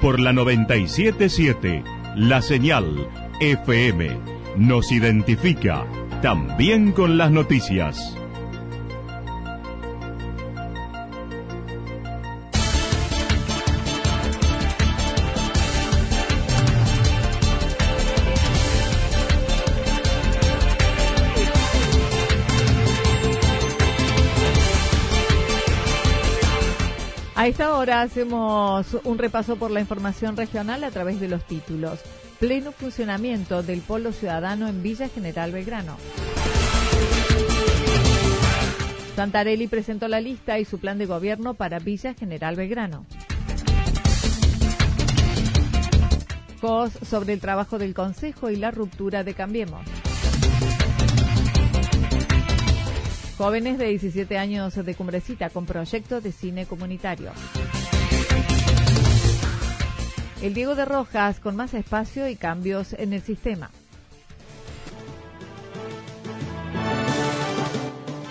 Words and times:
Por 0.00 0.20
la 0.20 0.32
977, 0.32 1.82
la 2.14 2.40
señal 2.40 3.08
FM 3.40 4.16
nos 4.56 4.92
identifica 4.92 5.84
también 6.22 6.92
con 6.92 7.18
las 7.18 7.30
noticias. 7.30 8.17
A 27.48 27.50
esta 27.50 27.78
hora 27.78 28.02
hacemos 28.02 28.98
un 29.04 29.16
repaso 29.16 29.56
por 29.56 29.70
la 29.70 29.80
información 29.80 30.36
regional 30.36 30.84
a 30.84 30.90
través 30.90 31.18
de 31.18 31.28
los 31.28 31.42
títulos. 31.46 31.98
Pleno 32.38 32.72
funcionamiento 32.72 33.62
del 33.62 33.80
Polo 33.80 34.12
Ciudadano 34.12 34.68
en 34.68 34.82
Villa 34.82 35.08
General 35.08 35.50
Belgrano. 35.50 35.96
Santarelli 39.16 39.66
presentó 39.66 40.08
la 40.08 40.20
lista 40.20 40.58
y 40.58 40.66
su 40.66 40.78
plan 40.78 40.98
de 40.98 41.06
gobierno 41.06 41.54
para 41.54 41.78
Villa 41.78 42.12
General 42.12 42.54
Belgrano. 42.54 43.06
COS 46.60 46.98
sobre 47.08 47.32
el 47.32 47.40
trabajo 47.40 47.78
del 47.78 47.94
Consejo 47.94 48.50
y 48.50 48.56
la 48.56 48.72
ruptura 48.72 49.24
de 49.24 49.32
Cambiemos. 49.32 49.86
Jóvenes 53.38 53.78
de 53.78 53.86
17 53.86 54.36
años 54.36 54.74
de 54.74 54.94
Cumbrecita 54.96 55.48
con 55.50 55.64
proyecto 55.64 56.20
de 56.20 56.32
cine 56.32 56.66
comunitario. 56.66 57.30
El 60.42 60.54
Diego 60.54 60.74
de 60.74 60.84
Rojas 60.84 61.38
con 61.38 61.54
más 61.54 61.72
espacio 61.72 62.28
y 62.28 62.34
cambios 62.34 62.94
en 62.94 63.12
el 63.12 63.22
sistema. 63.22 63.70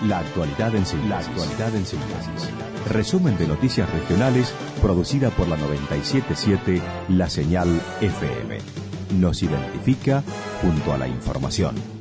La 0.05 0.19
actualidad 0.19 0.75
en 0.75 0.85
síntesis. 0.85 1.09
La 1.09 1.19
actualidad 1.19 1.73
en 1.73 1.85
síntesis. 1.85 2.50
Resumen 2.89 3.38
de 3.38 3.47
noticias 3.47 3.89
regionales 3.89 4.53
producida 4.81 5.30
por 5.30 5.47
la 5.47 5.55
977 5.55 6.81
La 7.08 7.30
Señal 7.30 7.81
FM. 8.02 8.58
Nos 9.19 9.41
identifica 9.41 10.22
junto 10.61 10.91
a 10.91 10.97
la 10.97 11.08
información. 11.08 11.97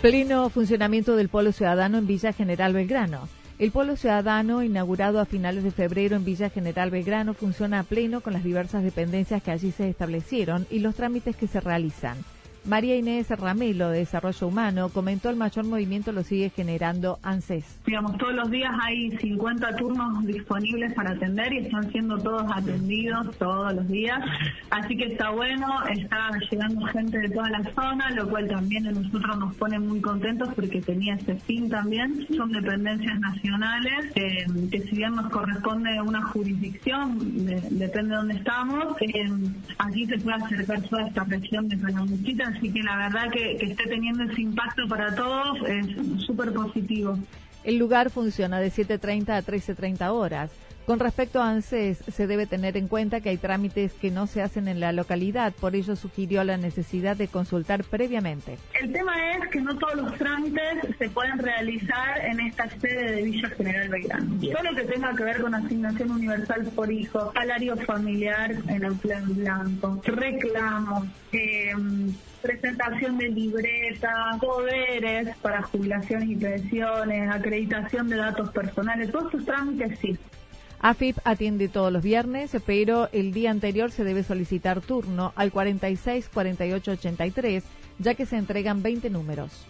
Pleno 0.00 0.48
funcionamiento 0.48 1.14
del 1.14 1.28
Polo 1.28 1.52
Ciudadano 1.52 1.98
en 1.98 2.06
Villa 2.06 2.32
General 2.32 2.72
Belgrano. 2.72 3.28
El 3.58 3.70
Polo 3.70 3.96
Ciudadano, 3.96 4.62
inaugurado 4.62 5.20
a 5.20 5.26
finales 5.26 5.62
de 5.62 5.72
febrero 5.72 6.16
en 6.16 6.24
Villa 6.24 6.48
General 6.48 6.90
Belgrano, 6.90 7.34
funciona 7.34 7.80
a 7.80 7.82
pleno 7.82 8.22
con 8.22 8.32
las 8.32 8.42
diversas 8.42 8.82
dependencias 8.82 9.42
que 9.42 9.50
allí 9.50 9.72
se 9.72 9.90
establecieron 9.90 10.66
y 10.70 10.78
los 10.78 10.94
trámites 10.94 11.36
que 11.36 11.46
se 11.46 11.60
realizan. 11.60 12.16
María 12.64 12.96
Inés 12.96 13.30
Ramelo, 13.30 13.88
de 13.88 14.00
Desarrollo 14.00 14.46
Humano, 14.46 14.88
comentó 14.90 15.30
el 15.30 15.36
mayor 15.36 15.64
movimiento 15.64 16.12
lo 16.12 16.22
sigue 16.22 16.50
generando 16.50 17.18
ANSES. 17.22 17.80
Digamos, 17.86 18.18
todos 18.18 18.34
los 18.34 18.50
días 18.50 18.72
hay 18.82 19.10
50 19.16 19.76
turnos 19.76 20.24
disponibles 20.26 20.92
para 20.94 21.12
atender 21.12 21.52
y 21.52 21.58
están 21.58 21.90
siendo 21.90 22.18
todos 22.18 22.44
atendidos 22.54 23.36
todos 23.38 23.72
los 23.74 23.88
días. 23.88 24.20
Así 24.70 24.96
que 24.96 25.04
está 25.06 25.30
bueno, 25.30 25.66
está 25.88 26.30
llegando 26.50 26.86
gente 26.86 27.18
de 27.18 27.28
toda 27.30 27.48
la 27.48 27.62
zona, 27.74 28.10
lo 28.10 28.28
cual 28.28 28.46
también 28.48 28.86
a 28.86 28.92
nosotros 28.92 29.38
nos 29.38 29.54
pone 29.56 29.78
muy 29.78 30.00
contentos 30.00 30.50
porque 30.54 30.82
tenía 30.82 31.14
ese 31.14 31.36
fin 31.36 31.68
también. 31.70 32.26
Son 32.36 32.52
dependencias 32.52 33.18
nacionales 33.20 34.12
eh, 34.16 34.46
que 34.70 34.80
si 34.80 34.96
bien 34.96 35.16
nos 35.16 35.30
corresponde 35.30 36.00
una 36.02 36.22
jurisdicción, 36.26 37.18
depende 37.70 38.10
de 38.10 38.16
dónde 38.16 38.34
estamos, 38.34 38.96
eh, 39.00 39.30
aquí 39.78 40.06
se 40.06 40.18
puede 40.18 40.36
acercar 40.36 40.82
toda 40.82 41.06
esta 41.06 41.24
región 41.24 41.68
de 41.68 41.78
Calamuchita 41.78 42.49
así 42.56 42.72
que 42.72 42.82
la 42.82 42.96
verdad 42.96 43.30
que, 43.30 43.56
que 43.56 43.66
esté 43.66 43.84
teniendo 43.86 44.24
ese 44.24 44.40
impacto 44.42 44.86
para 44.88 45.14
todos 45.14 45.58
es 45.68 45.86
súper 46.24 46.52
positivo. 46.52 47.18
El 47.64 47.76
lugar 47.76 48.10
funciona 48.10 48.58
de 48.60 48.70
7.30 48.70 49.30
a 49.30 49.42
13.30 49.42 50.10
horas. 50.12 50.50
Con 50.90 50.98
respecto 50.98 51.40
a 51.40 51.48
ANSES, 51.48 51.98
se 51.98 52.26
debe 52.26 52.46
tener 52.46 52.76
en 52.76 52.88
cuenta 52.88 53.20
que 53.20 53.28
hay 53.28 53.36
trámites 53.36 53.92
que 53.92 54.10
no 54.10 54.26
se 54.26 54.42
hacen 54.42 54.66
en 54.66 54.80
la 54.80 54.90
localidad, 54.90 55.52
por 55.52 55.76
ello 55.76 55.94
sugirió 55.94 56.42
la 56.42 56.56
necesidad 56.56 57.16
de 57.16 57.28
consultar 57.28 57.84
previamente. 57.84 58.58
El 58.82 58.92
tema 58.92 59.12
es 59.36 59.48
que 59.50 59.60
no 59.60 59.78
todos 59.78 59.94
los 59.94 60.18
trámites 60.18 60.96
se 60.98 61.08
pueden 61.10 61.38
realizar 61.38 62.26
en 62.26 62.40
esta 62.40 62.68
sede 62.80 63.12
de 63.12 63.22
Villa 63.22 63.48
General 63.50 63.88
Belgrano. 63.88 64.34
Todo 64.40 64.62
lo 64.64 64.74
que 64.74 64.82
tenga 64.82 65.14
que 65.14 65.22
ver 65.22 65.40
con 65.40 65.54
asignación 65.54 66.10
universal 66.10 66.68
por 66.74 66.90
hijo, 66.90 67.32
salario 67.34 67.76
familiar 67.76 68.56
en 68.66 68.82
empleo 68.82 69.18
en 69.18 69.36
blanco, 69.36 70.02
reclamos, 70.04 71.06
eh, 71.30 71.72
presentación 72.42 73.16
de 73.16 73.28
libretas, 73.28 74.40
poderes 74.40 75.36
para 75.36 75.62
jubilaciones 75.62 76.30
y 76.30 76.34
pensiones, 76.34 77.30
acreditación 77.30 78.08
de 78.08 78.16
datos 78.16 78.50
personales, 78.50 79.12
todos 79.12 79.26
estos 79.26 79.44
trámites 79.44 79.96
sí. 80.00 80.18
AFIP 80.82 81.18
atiende 81.24 81.68
todos 81.68 81.92
los 81.92 82.02
viernes, 82.02 82.56
pero 82.64 83.10
el 83.12 83.32
día 83.32 83.50
anterior 83.50 83.90
se 83.90 84.02
debe 84.02 84.24
solicitar 84.24 84.80
turno 84.80 85.32
al 85.36 85.52
46 85.52 86.30
48 86.32 86.92
83, 86.92 87.64
ya 87.98 88.14
que 88.14 88.24
se 88.24 88.38
entregan 88.38 88.82
20 88.82 89.10
números. 89.10 89.66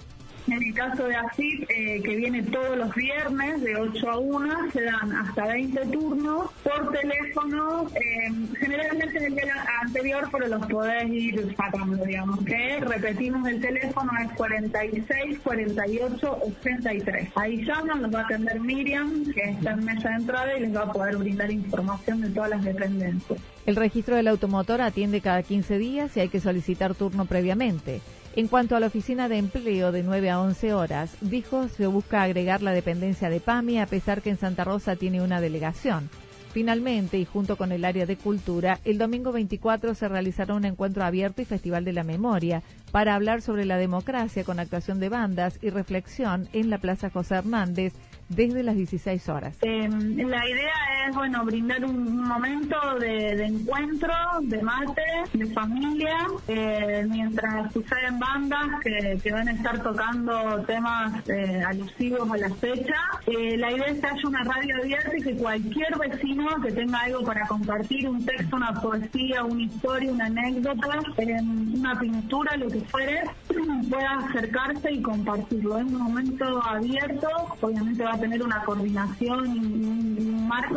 En 0.46 0.62
el 0.62 0.74
caso 0.74 1.04
de 1.04 1.14
AFIP, 1.14 1.70
eh, 1.70 2.02
que 2.02 2.16
viene 2.16 2.42
todos 2.42 2.76
los 2.76 2.94
viernes 2.94 3.62
de 3.62 3.76
8 3.76 4.10
a 4.10 4.18
1, 4.18 4.70
se 4.72 4.82
dan 4.82 5.12
hasta 5.12 5.46
20 5.46 5.86
turnos 5.86 6.50
por 6.62 6.92
teléfono, 6.92 7.88
eh, 7.94 8.32
generalmente 8.58 9.18
en 9.18 9.24
el 9.24 9.34
día 9.34 9.64
anterior, 9.82 10.28
pero 10.32 10.48
los 10.48 10.66
podés 10.66 11.08
ir 11.10 11.54
sacando, 11.56 12.04
digamos, 12.04 12.44
que 12.44 12.80
repetimos 12.80 13.46
el 13.48 13.60
teléfono, 13.60 14.10
es 14.22 14.32
46 14.32 15.38
48 15.40 16.38
83. 16.42 17.28
Ahí 17.36 17.64
llaman, 17.64 18.02
los 18.02 18.14
va 18.14 18.20
a 18.20 18.24
atender 18.24 18.60
Miriam, 18.60 19.24
que 19.32 19.42
está 19.50 19.72
en 19.72 19.84
mesa 19.84 20.08
de 20.08 20.14
entrada 20.16 20.56
y 20.56 20.60
les 20.60 20.74
va 20.74 20.82
a 20.82 20.92
poder 20.92 21.16
brindar 21.16 21.50
información 21.50 22.20
de 22.22 22.30
todas 22.30 22.50
las 22.50 22.64
dependencias. 22.64 23.38
El 23.66 23.76
registro 23.76 24.16
del 24.16 24.28
automotor 24.28 24.80
atiende 24.80 25.20
cada 25.20 25.42
15 25.42 25.78
días 25.78 26.16
y 26.16 26.20
hay 26.20 26.28
que 26.28 26.40
solicitar 26.40 26.94
turno 26.94 27.26
previamente. 27.26 28.00
En 28.36 28.46
cuanto 28.46 28.76
a 28.76 28.80
la 28.80 28.86
oficina 28.86 29.28
de 29.28 29.38
empleo 29.38 29.90
de 29.90 30.04
9 30.04 30.30
a 30.30 30.40
11 30.40 30.72
horas, 30.72 31.16
dijo 31.20 31.68
se 31.68 31.88
busca 31.88 32.22
agregar 32.22 32.62
la 32.62 32.70
dependencia 32.70 33.28
de 33.28 33.40
PAMI 33.40 33.80
a 33.80 33.86
pesar 33.86 34.22
que 34.22 34.30
en 34.30 34.38
Santa 34.38 34.62
Rosa 34.62 34.94
tiene 34.94 35.20
una 35.20 35.40
delegación. 35.40 36.08
Finalmente, 36.52 37.18
y 37.18 37.24
junto 37.24 37.56
con 37.56 37.70
el 37.70 37.84
área 37.84 38.06
de 38.06 38.16
cultura, 38.16 38.80
el 38.84 38.98
domingo 38.98 39.30
24 39.32 39.94
se 39.94 40.08
realizará 40.08 40.54
un 40.54 40.64
encuentro 40.64 41.04
abierto 41.04 41.42
y 41.42 41.44
Festival 41.44 41.84
de 41.84 41.92
la 41.92 42.04
Memoria 42.04 42.62
para 42.90 43.14
hablar 43.14 43.42
sobre 43.42 43.64
la 43.64 43.78
democracia 43.78 44.44
con 44.44 44.58
actuación 44.58 45.00
de 45.00 45.08
bandas 45.08 45.58
y 45.62 45.70
reflexión 45.70 46.48
en 46.52 46.70
la 46.70 46.78
Plaza 46.78 47.10
José 47.10 47.36
Hernández 47.36 47.94
desde 48.30 48.62
las 48.62 48.76
16 48.76 49.28
horas. 49.28 49.56
Em, 49.60 50.16
la 50.16 50.48
idea 50.48 50.72
es, 51.08 51.14
bueno, 51.14 51.44
brindar 51.44 51.84
un 51.84 52.16
momento 52.22 52.76
de, 53.00 53.44
encuentro, 53.44 54.14
de 54.42 54.62
mate, 54.62 55.02
de 55.34 55.46
familia, 55.46 56.16
eh, 56.46 57.04
mientras 57.08 57.72
suceden 57.72 58.18
bandas 58.18 58.80
que, 58.82 59.30
van 59.32 59.48
a 59.48 59.52
estar 59.52 59.82
tocando 59.82 60.62
temas 60.66 61.28
eh, 61.28 61.62
alusivos 61.66 62.30
a 62.30 62.36
la 62.36 62.50
fecha. 62.54 62.94
Eh, 63.26 63.56
la 63.56 63.72
idea 63.72 63.86
es 63.86 64.00
que 64.00 64.06
haya 64.06 64.28
una 64.28 64.44
radio 64.44 64.76
abierta 64.80 65.16
y 65.16 65.22
que 65.22 65.36
cualquier 65.36 65.98
vecino 65.98 66.48
que 66.62 66.72
tenga 66.72 67.00
algo 67.00 67.24
para 67.24 67.46
compartir, 67.46 68.08
un 68.08 68.24
texto, 68.24 68.56
una 68.56 68.72
poesía, 68.74 69.44
una 69.44 69.62
historia, 69.62 70.12
una 70.12 70.26
anécdota, 70.26 70.98
em, 71.18 71.74
una 71.74 71.98
pintura, 71.98 72.56
lo 72.56 72.68
que 72.68 72.80
fuere, 72.82 73.22
pueda 73.90 74.18
acercarse 74.18 74.92
y 74.92 75.02
compartirlo. 75.02 75.78
Es 75.78 75.84
un 75.84 76.02
momento 76.02 76.62
abierto, 76.64 77.28
obviamente 77.60 78.04
va 78.04 78.12
a 78.12 78.19
tener 78.20 78.42
una 78.42 78.62
coordinación 78.64 79.56
y 79.56 80.20
marco 80.46 80.76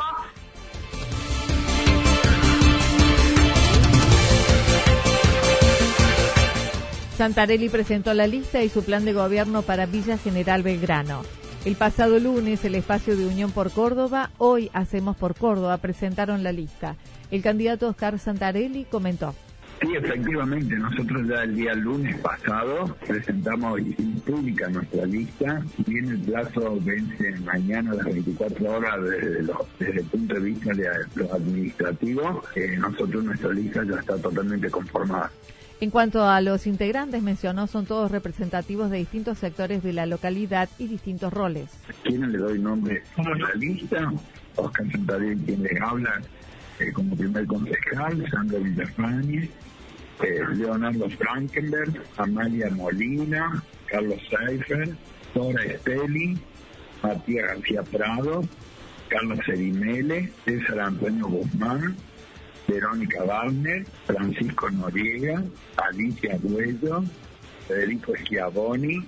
Santarelli 7.18 7.69
presentó 7.69 8.13
la 8.16 8.25
lista 8.25 8.63
y 8.63 8.69
su 8.69 8.84
plan 8.84 9.06
de 9.06 9.13
gobierno 9.13 9.62
para 9.62 9.86
Villa 9.86 10.18
General 10.18 10.63
Belgrano. 10.63 11.22
El 11.63 11.75
pasado 11.75 12.19
lunes, 12.19 12.66
el 12.66 12.74
espacio 12.75 13.16
de 13.16 13.28
Unión 13.28 13.51
por 13.51 13.72
Córdoba, 13.72 14.31
hoy 14.39 14.72
Hacemos 14.74 15.16
por 15.16 15.36
Córdoba, 15.36 15.78
presentaron 15.78 16.44
la 16.44 16.51
lista. 16.51 16.96
El 17.30 17.44
candidato 17.44 17.88
Oscar 17.88 18.18
Santarelli 18.18 18.86
comentó. 18.86 19.36
Sí, 19.83 19.95
efectivamente, 19.95 20.75
nosotros 20.77 21.27
ya 21.27 21.44
el 21.44 21.56
día 21.56 21.74
lunes 21.74 22.18
pasado 22.19 22.95
presentamos 23.06 23.81
pública 24.25 24.69
nuestra 24.69 25.06
lista. 25.06 25.62
Bien 25.85 26.07
el 26.07 26.19
plazo 26.19 26.80
vence 26.81 27.31
mañana 27.41 27.91
a 27.91 27.95
las 27.95 28.06
24 28.06 28.71
horas 28.71 28.95
desde, 29.03 30.00
el 30.00 30.06
punto 30.06 30.35
de 30.35 30.39
vista 30.39 30.74
de 30.74 30.88
los 31.15 31.31
administrativos. 31.31 32.45
Eh, 32.56 32.77
nosotros 32.77 33.25
nuestra 33.25 33.51
lista 33.51 33.83
ya 33.83 34.00
está 34.00 34.18
totalmente 34.18 34.69
conformada. 34.69 35.30
En 35.81 35.89
cuanto 35.89 36.24
a 36.24 36.39
los 36.39 36.65
integrantes, 36.65 37.21
mencionó, 37.21 37.68
son 37.68 37.86
todos 37.86 38.09
representativos 38.09 38.89
de 38.89 39.00
distintos 39.00 39.38
sectores 39.38 39.83
de 39.83 39.91
la 39.91 40.06
localidad 40.06 40.69
y 40.79 40.88
distintos 40.88 41.33
roles. 41.33 41.71
¿Quién 42.03 42.31
le 42.31 42.38
doy 42.38 42.57
nombre 42.57 43.03
a 43.18 43.24
la 43.24 43.53
lista? 43.56 44.13
Oscar 44.56 44.89
Santarelli, 44.91 45.44
quien 45.44 45.63
le 45.63 45.77
habla 45.81 46.21
eh, 46.79 46.91
como 46.94 47.18
primer 47.18 47.45
concejal, 47.47 48.25
Sandra 48.31 48.59
Villafañe, 48.59 49.50
eh, 50.24 50.42
Leonardo 50.56 51.10
Frankenberg, 51.10 52.02
Amalia 52.18 52.70
Molina, 52.70 53.62
Carlos 53.88 54.22
Seifer, 54.30 54.96
Dora 55.34 55.64
Esteli, 55.66 56.38
Matías 57.02 57.48
García 57.48 57.84
Prado, 57.84 58.44
Carlos 59.10 59.40
Serimele, 59.46 60.31
César 60.46 60.80
Antonio 60.80 61.28
Guzmán, 61.28 61.96
Verónica 62.68 63.24
Wagner, 63.24 63.86
Francisco 64.06 64.70
Noriega, 64.72 65.44
Alicia 65.78 66.38
Duello, 66.42 67.04
Federico 67.68 68.14
Schiavoni, 68.16 69.06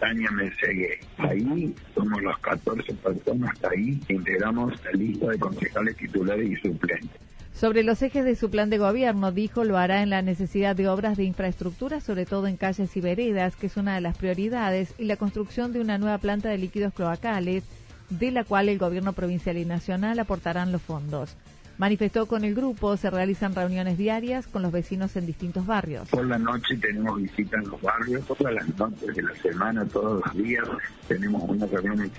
Tania 0.00 0.30
Mesegué. 0.30 0.98
Ahí 1.18 1.74
somos 1.94 2.22
los 2.22 2.38
14 2.38 2.94
personas, 2.94 3.54
ahí 3.64 4.00
integramos 4.08 4.72
la 4.84 4.92
lista 4.92 5.28
de 5.28 5.38
concejales 5.38 5.96
titulares 5.96 6.50
y 6.50 6.56
suplentes. 6.56 7.23
Sobre 7.54 7.84
los 7.84 8.02
ejes 8.02 8.24
de 8.24 8.34
su 8.34 8.50
plan 8.50 8.68
de 8.68 8.78
gobierno, 8.78 9.30
dijo, 9.30 9.62
lo 9.62 9.78
hará 9.78 10.02
en 10.02 10.10
la 10.10 10.22
necesidad 10.22 10.74
de 10.74 10.88
obras 10.88 11.16
de 11.16 11.22
infraestructura, 11.22 12.00
sobre 12.00 12.26
todo 12.26 12.48
en 12.48 12.56
calles 12.56 12.96
y 12.96 13.00
veredas, 13.00 13.54
que 13.54 13.68
es 13.68 13.76
una 13.76 13.94
de 13.94 14.00
las 14.00 14.18
prioridades, 14.18 14.92
y 14.98 15.04
la 15.04 15.16
construcción 15.16 15.72
de 15.72 15.80
una 15.80 15.96
nueva 15.96 16.18
planta 16.18 16.48
de 16.48 16.58
líquidos 16.58 16.92
cloacales, 16.92 17.62
de 18.10 18.32
la 18.32 18.42
cual 18.42 18.68
el 18.68 18.78
gobierno 18.78 19.12
provincial 19.12 19.56
y 19.56 19.64
nacional 19.64 20.18
aportarán 20.18 20.72
los 20.72 20.82
fondos. 20.82 21.36
Manifestó 21.76 22.26
con 22.26 22.44
el 22.44 22.54
grupo, 22.54 22.96
se 22.96 23.10
realizan 23.10 23.54
reuniones 23.54 23.98
diarias 23.98 24.46
con 24.46 24.62
los 24.62 24.70
vecinos 24.70 25.16
en 25.16 25.26
distintos 25.26 25.66
barrios. 25.66 26.08
Por 26.08 26.24
la 26.24 26.38
noche 26.38 26.76
tenemos 26.76 27.20
visitas 27.20 27.64
en 27.64 27.70
los 27.70 27.80
barrios, 27.82 28.24
todas 28.26 28.54
las 28.54 28.78
noches 28.78 29.14
de 29.14 29.22
la 29.22 29.34
semana, 29.36 29.84
todos 29.86 30.22
los 30.24 30.36
días 30.36 30.64
tenemos 31.08 31.42
una 31.48 31.66
reunión 31.66 32.00
en. 32.00 32.12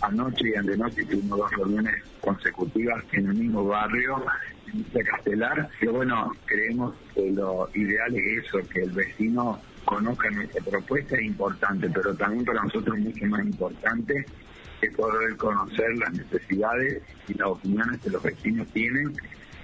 Anoche 0.00 0.50
y 0.50 0.54
antenoche 0.56 1.04
tuvimos 1.04 1.38
dos 1.38 1.50
reuniones 1.52 1.94
consecutivas 2.20 3.04
en 3.12 3.26
el 3.26 3.34
mismo 3.34 3.64
barrio, 3.66 4.24
en 4.72 5.04
Castelar. 5.04 5.70
Que 5.78 5.88
bueno, 5.88 6.32
creemos 6.46 6.94
que 7.14 7.30
lo 7.30 7.68
ideal 7.74 8.14
es 8.16 8.44
eso, 8.44 8.58
que 8.68 8.82
el 8.82 8.90
vecino 8.90 9.60
conozca 9.84 10.30
nuestra 10.30 10.62
propuesta 10.62 11.16
es 11.16 11.22
importante, 11.22 11.88
pero 11.90 12.14
también 12.14 12.44
para 12.44 12.62
nosotros 12.62 12.98
mucho 12.98 13.26
más 13.26 13.44
importante 13.44 14.26
es 14.82 14.94
poder 14.94 15.36
conocer 15.36 15.96
las 15.96 16.12
necesidades 16.12 17.02
y 17.28 17.34
las 17.34 17.48
opiniones 17.48 18.00
que 18.00 18.10
los 18.10 18.22
vecinos 18.22 18.66
tienen 18.72 19.14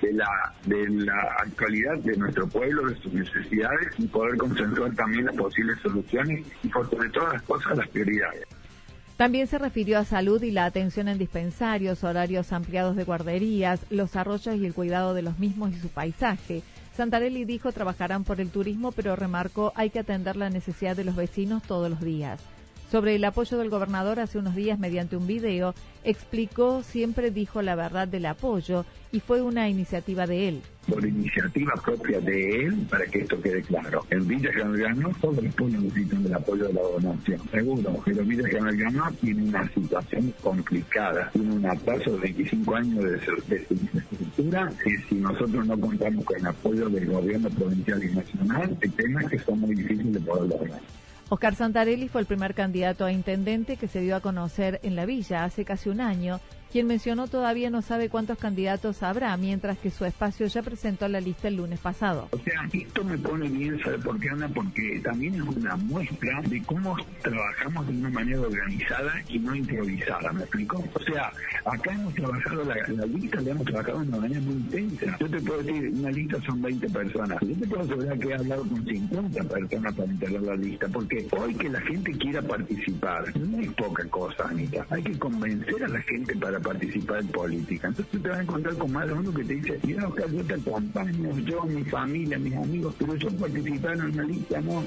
de 0.01 0.13
la, 0.13 0.55
de 0.65 0.89
la 0.89 1.37
actualidad 1.41 1.99
de 1.99 2.17
nuestro 2.17 2.47
pueblo, 2.47 2.89
de 2.89 2.97
sus 2.97 3.13
necesidades 3.13 3.89
y 3.99 4.07
poder 4.07 4.37
consensuar 4.37 4.95
también 4.95 5.27
las 5.27 5.35
posibles 5.35 5.79
soluciones 5.81 6.47
y 6.63 6.69
por 6.69 6.89
sobre 6.89 7.11
todas 7.11 7.35
las 7.35 7.43
cosas 7.43 7.77
las 7.77 7.89
prioridades. 7.89 8.45
También 9.17 9.49
se 9.49 9.59
refirió 9.59 9.99
a 9.99 10.05
salud 10.05 10.41
y 10.43 10.53
la 10.53 10.65
atención 10.65 11.09
en 11.09 11.19
dispensarios, 11.19 12.05
horarios 12.05 12.53
ampliados 12.53 12.95
de 12.95 13.03
guarderías, 13.03 13.85
los 13.91 14.15
arroyos 14.15 14.55
y 14.55 14.65
el 14.65 14.75
cuidado 14.75 15.13
de 15.13 15.23
los 15.23 15.41
mismos 15.41 15.73
y 15.73 15.81
su 15.81 15.89
paisaje. 15.89 16.63
Santarelli 16.97 17.45
dijo 17.45 17.73
trabajarán 17.73 18.23
por 18.23 18.41
el 18.41 18.51
turismo, 18.51 18.93
pero 18.93 19.17
remarcó 19.17 19.73
hay 19.75 19.91
que 19.91 19.99
atender 19.99 20.37
la 20.37 20.51
necesidad 20.51 20.95
de 20.95 21.03
los 21.03 21.17
vecinos 21.17 21.65
todos 21.65 21.91
los 21.91 22.01
días. 22.01 22.41
Sobre 22.91 23.17
el 23.17 23.25
apoyo 23.25 23.59
del 23.59 23.69
gobernador 23.69 24.19
hace 24.19 24.39
unos 24.39 24.55
días 24.55 24.79
mediante 24.79 25.15
un 25.15 25.27
video, 25.27 25.75
explicó 26.05 26.83
siempre 26.83 27.31
dijo 27.31 27.61
la 27.61 27.75
verdad 27.75 28.09
del 28.09 28.25
apoyo 28.25 28.87
y 29.13 29.21
fue 29.21 29.43
una 29.43 29.69
iniciativa 29.69 30.27
de 30.27 30.49
él. 30.49 30.63
Por 30.89 31.05
iniciativa 31.05 31.75
propia 31.85 32.19
de 32.19 32.65
él, 32.65 32.87
para 32.89 33.05
que 33.05 33.19
esto 33.19 33.39
quede 33.43 33.61
claro. 33.61 34.07
En 34.09 34.27
Villa 34.27 34.51
General 34.55 34.99
no 34.99 35.11
pueblos 35.11 35.45
necesitan 35.45 36.23
del 36.23 36.33
apoyo 36.33 36.67
de 36.67 36.73
la 36.73 36.81
donación. 36.81 37.43
Seguro, 37.51 38.03
pero 38.07 38.25
Villa 38.25 38.49
General 38.49 39.15
tiene 39.21 39.43
una 39.43 39.69
situación 39.69 40.33
complicada. 40.43 41.29
Tiene 41.35 41.57
un 41.57 41.67
atraso 41.67 42.13
de 42.13 42.19
25 42.21 42.75
años 42.75 43.05
de, 43.05 43.11
de 43.11 43.67
infraestructura. 43.69 44.73
Y 44.87 44.97
si 45.09 45.15
nosotros 45.17 45.67
no 45.67 45.79
contamos 45.79 46.25
con 46.25 46.39
el 46.39 46.47
apoyo 46.47 46.89
del 46.89 47.05
gobierno 47.05 47.51
provincial 47.51 48.03
y 48.03 48.15
nacional, 48.15 48.79
hay 48.83 48.89
temas 48.89 49.27
que 49.27 49.39
son 49.41 49.61
muy 49.61 49.75
difíciles 49.75 50.15
de 50.15 50.21
poder 50.21 50.49
lograr. 50.49 50.81
Oscar 51.31 51.55
Santarelli 51.55 52.09
fue 52.09 52.23
el 52.23 52.27
primer 52.27 52.55
candidato 52.55 53.05
a 53.05 53.13
intendente 53.13 53.77
que 53.77 53.87
se 53.87 54.01
dio 54.01 54.17
a 54.17 54.21
conocer 54.21 54.81
en 54.83 54.97
la 54.97 55.05
villa 55.05 55.45
hace 55.45 55.67
casi 55.67 55.91
un 55.91 56.01
año 56.01 56.41
quien 56.71 56.87
mencionó 56.87 57.29
todavía 57.29 57.71
no 57.71 57.83
sabe 57.83 58.09
cuántos 58.09 58.39
candidatos 58.39 59.03
habrá, 59.03 59.37
mientras 59.37 59.79
que 59.79 59.91
su 59.91 60.05
espacio 60.05 60.47
ya 60.47 60.63
presentó 60.63 61.09
la 61.09 61.21
lista 61.21 61.49
el 61.49 61.57
lunes 61.57 61.81
pasado. 61.81 62.29
O 62.33 62.39
sea, 62.39 62.69
esto 62.73 63.05
me 63.05 63.17
pone 63.19 63.49
bien, 63.49 63.81
¿sabe 63.83 63.99
por 63.99 64.19
qué, 64.21 64.29
Ana? 64.29 64.49
Porque 64.49 65.01
también 65.03 65.35
es 65.35 65.43
una 65.43 65.77
muestra 65.77 66.43
de 66.43 66.63
cómo 66.63 66.97
trabajamos 67.23 67.87
de 67.87 67.93
una 67.95 68.11
manera 68.11 68.41
organizada 68.41 69.13
y 69.29 69.39
no 69.39 69.55
improvisada, 69.55 70.33
¿me 70.33 70.43
explico? 70.43 70.85
O 70.95 71.01
sea, 71.01 71.33
acá 71.65 71.93
hemos 71.93 72.15
trabajado, 72.15 72.65
la, 72.65 73.07
lista 73.07 73.41
la 73.41 73.51
hemos 73.51 73.65
trabajado 73.67 74.01
de 74.01 74.09
una 74.09 74.19
manera 74.19 74.41
muy 74.41 74.55
intensa. 74.55 75.17
Yo 75.21 75.31
te 75.31 75.41
puedo 75.41 75.63
decir, 75.63 75.91
una 75.95 76.11
lista 76.11 76.39
son 76.43 76.63
20 76.63 76.89
personas. 76.91 77.39
Yo 77.41 77.55
te 77.57 77.67
puedo 77.67 77.83
asegurar 77.83 78.19
que 78.19 78.29
he 78.29 78.35
hablado 78.35 78.69
con 78.69 78.85
50 78.85 79.45
personas 79.45 79.95
para 79.95 80.13
integrar 80.13 80.43
la 80.43 80.57
lista, 80.57 80.89
porque 80.89 81.27
hoy 81.33 81.55
que 81.55 81.69
la 81.69 81.81
gente 81.81 82.13
quiera 82.13 82.43
participar, 82.43 83.37
no 83.39 83.59
es 83.59 83.73
poca 83.73 84.05
cosa, 84.09 84.49
Anita. 84.49 84.87
Hay 84.91 85.03
que 85.03 85.19
convencer 85.19 85.85
a 85.85 85.89
la 85.89 86.01
gente 86.03 86.37
para 86.37 86.58
participar 86.61 87.21
en 87.21 87.29
política. 87.29 87.89
Entonces 87.89 88.23
te 88.23 88.29
vas 88.29 88.39
a 88.39 88.43
encontrar 88.43 88.75
con 88.77 88.93
más 88.93 89.07
de 89.07 89.13
uno 89.13 89.33
que 89.33 89.45
te 89.45 89.55
dice, 89.55 89.81
mira 89.85 90.09
Oscar, 90.09 90.31
yo 90.31 90.45
te 90.45 90.55
acompaño, 90.55 91.39
yo, 91.41 91.63
mi 91.65 91.85
familia, 91.85 92.39
mis 92.39 92.57
amigos, 92.57 92.95
pero 92.99 93.15
yo 93.17 93.29
participar 93.31 93.95
en 93.95 94.03
una 94.03 94.23
lista, 94.25 94.61
no. 94.61 94.85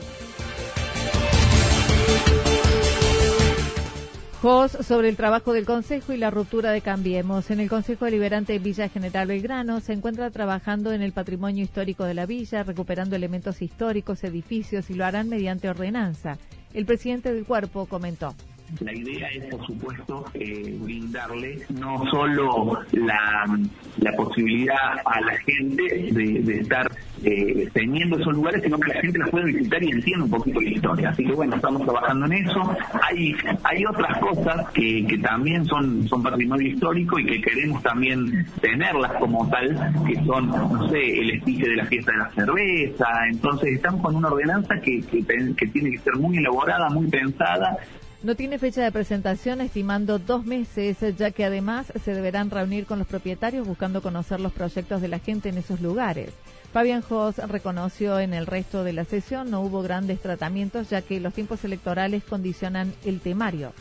Jos 4.41 4.71
sobre 4.71 5.07
el 5.07 5.17
trabajo 5.17 5.53
del 5.53 5.65
Consejo 5.65 6.13
y 6.13 6.17
la 6.17 6.31
ruptura 6.31 6.71
de 6.71 6.81
Cambiemos. 6.81 7.51
En 7.51 7.59
el 7.59 7.69
Consejo 7.69 8.05
Deliberante 8.05 8.53
de 8.53 8.59
Villa 8.59 8.89
General 8.89 9.27
Belgrano 9.27 9.81
se 9.81 9.93
encuentra 9.93 10.31
trabajando 10.31 10.93
en 10.93 11.03
el 11.03 11.11
patrimonio 11.11 11.63
histórico 11.63 12.05
de 12.05 12.15
la 12.15 12.25
villa, 12.25 12.63
recuperando 12.63 13.15
elementos 13.15 13.61
históricos, 13.61 14.23
edificios 14.23 14.89
y 14.89 14.95
lo 14.95 15.05
harán 15.05 15.29
mediante 15.29 15.69
ordenanza. 15.69 16.39
El 16.73 16.87
presidente 16.87 17.31
del 17.31 17.45
cuerpo 17.45 17.85
comentó. 17.85 18.33
La 18.79 18.93
idea 18.93 19.27
es, 19.29 19.45
por 19.45 19.65
supuesto, 19.65 20.25
eh, 20.33 20.77
brindarle 20.79 21.59
no 21.69 22.03
solo 22.09 22.79
la, 22.91 23.45
posibilidad 24.15 24.97
a 25.05 25.21
la 25.21 25.37
gente 25.39 26.11
de, 26.11 26.57
estar 26.59 26.89
eh, 27.23 27.69
teniendo 27.73 28.17
esos 28.17 28.33
lugares, 28.33 28.63
sino 28.63 28.79
que 28.79 28.93
la 28.93 29.01
gente 29.01 29.19
los 29.19 29.29
puede 29.29 29.45
visitar 29.45 29.83
y 29.83 29.91
entienda 29.91 30.25
un 30.25 30.31
poquito 30.31 30.61
la 30.61 30.69
historia. 30.69 31.09
Así 31.09 31.25
que 31.25 31.33
bueno, 31.33 31.55
estamos 31.55 31.83
trabajando 31.83 32.25
en 32.25 32.33
eso. 32.33 32.75
Hay 33.03 33.35
hay 33.63 33.85
otras 33.85 34.17
cosas 34.19 34.69
que, 34.71 35.05
que 35.07 35.17
también 35.19 35.65
son, 35.65 36.07
son 36.07 36.23
patrimonio 36.23 36.67
histórico 36.67 37.19
y 37.19 37.25
que 37.25 37.41
queremos 37.41 37.81
también 37.83 38.45
tenerlas 38.61 39.13
como 39.13 39.49
tal, 39.49 39.93
que 40.05 40.15
son, 40.25 40.47
no 40.47 40.89
sé, 40.89 41.19
el 41.19 41.31
estige 41.31 41.69
de 41.69 41.75
la 41.75 41.85
fiesta 41.85 42.11
de 42.11 42.17
la 42.17 42.29
cerveza. 42.31 43.07
Entonces 43.29 43.73
estamos 43.75 44.01
con 44.01 44.15
una 44.15 44.29
ordenanza 44.29 44.75
que, 44.81 45.01
que 45.01 45.67
tiene 45.67 45.91
que 45.91 45.99
ser 45.99 46.15
muy 46.17 46.37
elaborada, 46.37 46.89
muy 46.89 47.07
pensada 47.07 47.77
no 48.23 48.35
tiene 48.35 48.59
fecha 48.59 48.83
de 48.83 48.91
presentación, 48.91 49.61
estimando 49.61 50.19
dos 50.19 50.45
meses, 50.45 50.97
ya 51.17 51.31
que 51.31 51.45
además 51.45 51.91
se 52.03 52.13
deberán 52.13 52.51
reunir 52.51 52.85
con 52.85 52.99
los 52.99 53.07
propietarios 53.07 53.67
buscando 53.67 54.01
conocer 54.01 54.39
los 54.39 54.51
proyectos 54.51 55.01
de 55.01 55.07
la 55.07 55.19
gente 55.19 55.49
en 55.49 55.57
esos 55.57 55.81
lugares. 55.81 56.31
Fabián 56.71 57.03
Hoss 57.09 57.37
reconoció 57.37 58.19
en 58.19 58.33
el 58.33 58.45
resto 58.45 58.83
de 58.83 58.93
la 58.93 59.05
sesión 59.05 59.49
no 59.49 59.61
hubo 59.61 59.81
grandes 59.81 60.21
tratamientos, 60.21 60.89
ya 60.89 61.01
que 61.01 61.19
los 61.19 61.33
tiempos 61.33 61.63
electorales 61.65 62.23
condicionan 62.23 62.93
el 63.03 63.19
temario. 63.19 63.73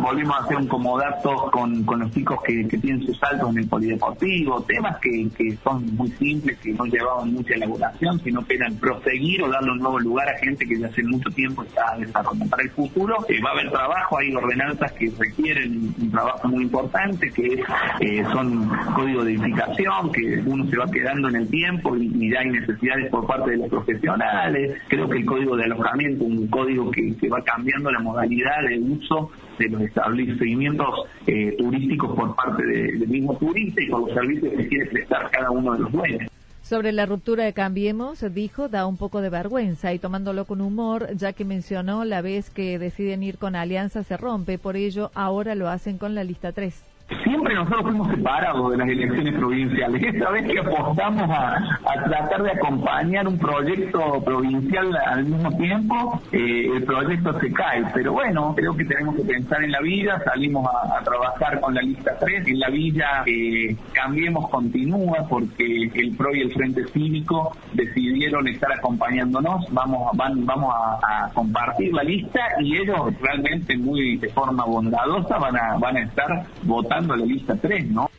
Volvimos 0.00 0.36
a 0.36 0.44
hacer 0.44 0.56
un 0.56 0.68
comodato 0.68 1.50
con, 1.50 1.84
con 1.84 2.00
los 2.00 2.10
chicos 2.12 2.38
que, 2.44 2.64
tienen 2.64 3.04
sus 3.06 3.18
saltos 3.18 3.50
en 3.50 3.58
el 3.58 3.68
polideportivo, 3.68 4.62
temas 4.62 4.98
que, 4.98 5.28
que 5.36 5.56
son 5.62 5.94
muy 5.96 6.10
simples, 6.12 6.58
que 6.58 6.72
no 6.72 6.84
llevaban 6.84 7.32
mucha 7.32 7.54
elaboración, 7.54 8.18
sino 8.20 8.44
que 8.44 8.54
eran 8.54 8.74
proseguir 8.76 9.42
o 9.42 9.48
darle 9.48 9.72
un 9.72 9.78
nuevo 9.78 9.98
lugar 10.00 10.28
a 10.28 10.38
gente 10.38 10.66
que 10.66 10.78
ya 10.78 10.86
hace 10.86 11.02
mucho 11.02 11.30
tiempo 11.30 11.62
está 11.62 11.96
desarrollando. 11.98 12.46
Para 12.48 12.62
el 12.62 12.70
futuro 12.70 13.16
eh, 13.28 13.40
va 13.44 13.50
a 13.50 13.52
haber 13.52 13.70
trabajo, 13.70 14.18
hay 14.18 14.34
ordenanzas 14.34 14.92
que 14.92 15.12
requieren 15.18 15.94
un 16.00 16.10
trabajo 16.10 16.48
muy 16.48 16.64
importante, 16.64 17.30
que 17.30 17.62
eh, 18.00 18.24
son 18.32 18.68
código 18.94 19.24
de 19.24 19.32
edificación, 19.34 20.12
que 20.12 20.42
uno 20.46 20.68
se 20.70 20.76
va 20.76 20.86
quedando 20.86 21.28
en 21.28 21.36
el 21.36 21.48
tiempo 21.48 21.96
y, 21.96 22.14
ya 22.30 22.40
hay 22.40 22.48
necesidades 22.48 23.10
por 23.10 23.26
parte 23.26 23.50
de 23.50 23.58
los 23.58 23.68
profesionales. 23.68 24.78
Creo 24.88 25.08
que 25.08 25.18
el 25.18 25.26
código 25.26 25.56
de 25.56 25.64
alojamiento, 25.64 26.24
un 26.24 26.46
código 26.48 26.90
que, 26.90 27.14
que 27.16 27.28
va 27.28 27.42
cambiando 27.42 27.90
la 27.90 28.00
modalidad 28.00 28.62
de 28.68 28.78
uso 28.78 29.30
de 29.58 29.68
los 29.68 29.82
establecimientos 29.82 30.88
eh, 31.26 31.54
turísticos 31.58 32.14
por 32.16 32.34
parte 32.34 32.64
del 32.64 33.08
mismo 33.08 33.36
turista 33.38 33.82
y 33.82 33.88
con 33.88 34.02
los 34.02 34.12
servicios 34.12 34.52
que 34.56 34.68
quiere 34.68 34.86
prestar 34.86 35.30
cada 35.30 35.50
uno 35.50 35.72
de 35.72 35.78
los 35.80 35.92
dueños. 35.92 36.30
Sobre 36.62 36.92
la 36.92 37.04
ruptura 37.04 37.44
de 37.44 37.52
Cambiemos, 37.52 38.24
dijo, 38.32 38.68
da 38.68 38.86
un 38.86 38.96
poco 38.96 39.20
de 39.20 39.28
vergüenza 39.28 39.92
y 39.92 39.98
tomándolo 39.98 40.46
con 40.46 40.62
humor, 40.62 41.08
ya 41.14 41.34
que 41.34 41.44
mencionó 41.44 42.04
la 42.06 42.22
vez 42.22 42.48
que 42.48 42.78
deciden 42.78 43.22
ir 43.22 43.36
con 43.36 43.54
Alianza 43.54 44.02
se 44.02 44.16
rompe, 44.16 44.58
por 44.58 44.76
ello 44.76 45.10
ahora 45.14 45.54
lo 45.54 45.68
hacen 45.68 45.98
con 45.98 46.14
la 46.14 46.24
lista 46.24 46.52
3 46.52 46.82
siempre 47.22 47.54
nosotros 47.54 47.82
fuimos 47.82 48.08
separados 48.08 48.70
de 48.70 48.76
las 48.78 48.88
elecciones 48.88 49.34
provinciales. 49.34 50.02
Esta 50.02 50.30
vez 50.30 50.50
que 50.50 50.58
apostamos 50.58 51.30
a, 51.30 51.78
tratar 52.04 52.42
de 52.42 52.50
acompañar 52.52 53.28
un 53.28 53.38
proyecto 53.38 54.22
provincial 54.24 54.96
al 55.06 55.24
mismo 55.24 55.56
tiempo, 55.56 56.20
eh, 56.32 56.70
el 56.74 56.82
proyecto 56.84 57.38
se 57.40 57.52
cae. 57.52 57.84
Pero 57.92 58.12
bueno, 58.12 58.54
creo 58.56 58.74
que 58.76 58.84
tenemos 58.84 59.16
que 59.16 59.22
pensar 59.22 59.62
en 59.62 59.72
la 59.72 59.80
vida, 59.80 60.20
salimos 60.24 60.66
a, 60.66 61.02
trabajar 61.04 61.60
con 61.60 61.74
la 61.74 61.82
lista 61.82 62.16
3, 62.18 62.48
en 62.48 62.60
la 62.60 62.70
villa 62.70 63.24
eh, 63.26 63.76
Cambiemos 63.92 64.48
continúa 64.48 65.26
porque 65.28 65.90
el 65.94 66.16
PRO 66.16 66.34
y 66.34 66.40
el 66.40 66.52
Frente 66.52 66.84
Cívico 66.88 67.56
decidieron 67.74 68.48
estar 68.48 68.72
acompañándonos, 68.72 69.66
vamos, 69.70 70.10
a, 70.14 71.30
compartir 71.34 71.92
la 71.92 72.02
lista 72.02 72.40
y 72.60 72.76
ellos 72.78 72.96
realmente 73.20 73.76
muy 73.76 74.16
de 74.16 74.28
forma 74.28 74.64
bondadosa 74.64 75.38
van 75.38 75.96
a 75.96 76.00
estar 76.00 76.44
votando 76.62 76.93
la 77.00 77.16
lista 77.16 77.56
3, 77.56 77.90
¿no? 77.90 78.10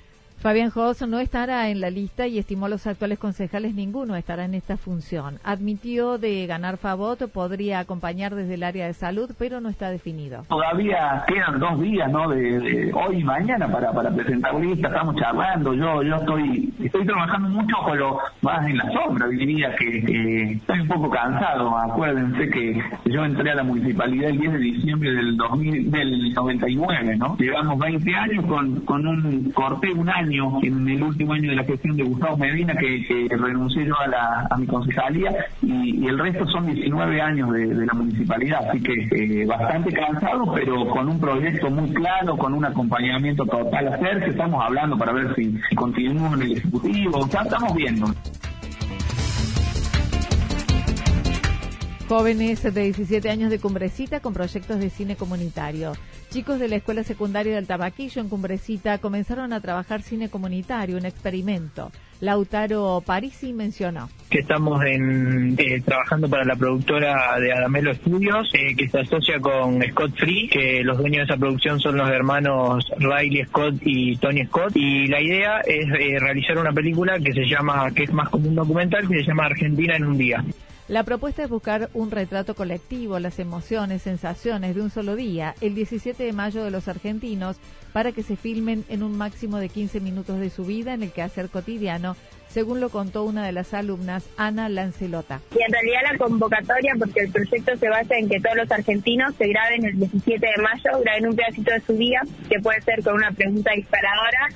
Fabián 0.46 0.70
Jos 0.70 1.02
no 1.08 1.20
estará 1.20 1.70
en 1.70 1.82
la 1.82 1.90
lista 1.90 2.28
y 2.28 2.38
estimó 2.38 2.68
los 2.68 2.86
actuales 2.86 3.18
concejales 3.18 3.74
ninguno 3.74 4.16
estará 4.16 4.46
en 4.46 4.54
esta 4.54 4.78
función. 4.78 5.40
Admitió 5.44 6.20
de 6.20 6.46
ganar 6.46 6.78
Favot 6.78 7.32
podría 7.32 7.80
acompañar 7.80 8.36
desde 8.36 8.54
el 8.54 8.62
área 8.62 8.86
de 8.86 8.94
salud, 8.94 9.32
pero 9.40 9.60
no 9.60 9.70
está 9.70 9.90
definido. 9.90 10.44
Todavía 10.48 11.24
quedan 11.28 11.60
dos 11.60 11.82
días, 11.82 12.12
¿no? 12.12 12.30
De, 12.30 12.92
hoy 12.94 13.22
y 13.22 13.24
mañana 13.24 13.68
para, 13.72 13.92
para 13.92 14.12
presentar 14.12 14.54
lista, 14.54 14.88
estamos 14.88 15.16
charlando, 15.16 15.74
yo 15.74 16.04
yo 16.04 16.16
estoy 16.18 16.72
estoy 16.80 17.08
trabajando 17.08 17.50
mucho 17.50 17.78
con 17.84 17.98
lo 17.98 18.20
más 18.44 18.68
en 18.68 18.78
la 18.78 18.92
sombra, 18.92 19.28
diría 19.30 19.76
que 19.76 20.52
estoy 20.52 20.80
un 20.80 20.88
poco 20.88 21.10
cansado. 21.10 21.76
Acuérdense 21.76 22.48
que 22.52 22.84
yo 23.06 23.26
entré 23.26 23.50
a 23.50 23.56
la 23.56 23.64
municipalidad 23.64 24.30
el 24.30 24.38
10 24.38 24.54
de 24.54 24.60
diciembre 24.60 25.12
del 25.12 25.38
2000, 25.38 25.90
del 25.90 26.34
99, 26.36 27.18
¿no? 27.18 27.36
Llevamos 27.38 27.80
20 27.80 28.16
años 28.16 28.46
con, 28.46 28.82
con 28.82 29.08
un 29.08 29.52
corte 29.52 29.92
un 29.92 30.08
año 30.08 30.35
en 30.64 30.88
el 30.88 31.04
último 31.04 31.34
año 31.34 31.50
de 31.50 31.56
la 31.56 31.64
gestión 31.64 31.98
de 31.98 32.04
Gustavo 32.04 32.38
Medina, 32.38 32.76
que, 32.76 33.28
renuncié 33.30 33.86
yo 33.86 34.00
a, 34.00 34.08
la, 34.08 34.48
a 34.50 34.58
mi 34.58 34.66
concejalía, 34.66 35.34
y, 35.62 36.06
el 36.06 36.20
resto 36.20 36.46
son 36.48 36.68
19 36.68 37.22
años 37.22 37.52
de, 37.52 37.86
la 37.86 37.94
municipalidad, 37.94 38.70
así 38.70 38.82
que 38.82 38.94
eh, 38.94 39.46
bastante 39.46 39.92
cansado, 39.92 40.52
pero 40.54 40.88
con 40.88 41.10
un 41.10 41.20
proyecto 41.20 41.70
muy 41.70 41.92
claro, 41.94 42.38
con 42.38 42.54
un 42.54 42.66
acompañamiento 42.66 43.46
total 43.46 43.88
a 43.88 43.96
hacer, 43.96 44.24
que 44.24 44.32
estamos 44.32 44.64
hablando 44.64 44.98
para 44.98 45.14
ver 45.14 45.36
si, 45.36 45.58
si 45.70 45.76
continuamos 45.76 46.40
en 46.40 46.42
el 46.44 46.58
Ejecutivo, 46.58 47.28
ya 47.30 47.42
estamos 47.42 47.76
viendo. 47.76 48.08
Jóvenes 52.08 52.62
de 52.62 52.84
17 52.84 53.32
años 53.32 53.50
de 53.50 53.58
Cumbrecita 53.58 54.20
con 54.20 54.32
proyectos 54.32 54.80
de 54.80 54.92
cine 54.92 55.16
comunitario. 55.16 55.94
Chicos 56.30 56.60
de 56.60 56.68
la 56.68 56.76
Escuela 56.76 57.04
Secundaria 57.04 57.56
del 57.56 57.66
Tabaquillo 57.66 58.22
en 58.22 58.30
Cumbrecita 58.30 59.00
comenzaron 59.00 59.54
a 59.54 59.60
trabajar 59.60 60.04
cine 60.04 60.30
comunitario, 60.30 60.98
un 60.98 61.08
experimento. 61.08 61.92
Lautaro 62.22 63.02
Parisi 63.04 63.54
mencionó. 63.54 64.08
Que 64.30 64.40
estamos 64.40 64.84
en, 64.86 65.56
eh, 65.58 65.82
trabajando 65.82 66.30
para 66.30 66.46
la 66.46 66.56
productora 66.56 67.40
de 67.40 67.52
Adamelo 67.52 67.92
Studios, 67.96 68.50
eh, 68.54 68.76
que 68.76 68.88
se 68.88 69.00
asocia 69.00 69.40
con 69.40 69.82
Scott 69.82 70.16
Free, 70.16 70.48
que 70.48 70.84
los 70.84 71.00
dueños 71.00 71.28
de 71.28 71.34
esa 71.34 71.38
producción 71.38 71.80
son 71.80 71.98
los 71.98 72.10
hermanos 72.10 72.86
Riley 73.00 73.46
Scott 73.46 73.76
y 73.82 74.16
Tony 74.18 74.46
Scott. 74.46 74.74
Y 74.76 75.08
la 75.08 75.22
idea 75.22 75.60
es 75.62 75.88
eh, 76.00 76.20
realizar 76.20 76.60
una 76.60 76.72
película 76.72 77.18
que 77.20 77.34
se 77.34 77.46
llama, 77.46 77.90
que 77.92 78.04
es 78.04 78.14
más 78.14 78.30
como 78.30 78.48
un 78.48 78.56
documental, 78.56 79.08
que 79.08 79.16
se 79.16 79.24
llama 79.24 79.46
Argentina 79.46 79.96
en 79.96 80.06
un 80.06 80.18
día. 80.20 80.44
La 80.88 81.02
propuesta 81.02 81.42
es 81.42 81.50
buscar 81.50 81.90
un 81.96 82.12
retrato 82.12 82.54
colectivo, 82.54 83.18
las 83.18 83.40
emociones, 83.40 84.04
sensaciones 84.04 84.76
de 84.76 84.84
un 84.84 84.92
solo 84.92 85.16
día, 85.16 85.56
el 85.60 85.74
17 85.74 86.24
de 86.24 86.32
mayo 86.32 86.64
de 86.64 86.70
los 86.70 86.88
argentinos, 86.88 87.58
para 87.92 88.12
que 88.12 88.22
se 88.22 88.36
filmen 88.36 88.86
en 88.88 89.02
un 89.02 89.18
máximo 89.18 89.58
de 89.58 89.70
15 89.70 90.00
minutos 90.00 90.40
de 90.40 90.52
su 90.52 90.64
vida 90.64 90.94
en 90.94 91.02
el 91.02 91.12
quehacer 91.12 91.50
cotidiano, 91.50 92.16
según 92.50 92.82
lo 92.82 92.90
contó 92.90 93.24
una 93.24 93.48
de 93.48 93.52
las 93.52 93.74
alumnas, 93.74 94.30
Ana 94.38 94.70
Lancelota. 94.70 95.42
Y 95.58 95.64
en 95.64 95.74
realidad 95.74 96.02
la 96.12 96.18
convocatoria, 96.20 96.94
porque 97.00 97.22
el 97.22 97.32
proyecto 97.32 97.76
se 97.78 97.90
basa 97.90 98.16
en 98.20 98.30
que 98.30 98.40
todos 98.40 98.56
los 98.56 98.72
argentinos 98.72 99.34
se 99.38 99.48
graben 99.48 99.86
el 99.86 99.98
17 99.98 100.46
de 100.46 100.62
mayo, 100.62 101.02
graben 101.02 101.30
un 101.30 101.36
pedacito 101.36 101.72
de 101.72 101.82
su 101.82 101.98
vida, 101.98 102.22
que 102.48 102.60
puede 102.60 102.80
ser 102.82 103.04
con 103.04 103.16
una 103.16 103.32
pregunta 103.32 103.72
disparadora 103.76 104.50